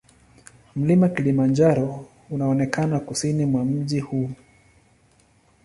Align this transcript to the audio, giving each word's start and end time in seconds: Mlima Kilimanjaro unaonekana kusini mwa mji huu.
Mlima 0.75 1.09
Kilimanjaro 1.09 2.05
unaonekana 2.29 2.99
kusini 2.99 3.45
mwa 3.45 3.65
mji 3.65 3.99
huu. 3.99 4.29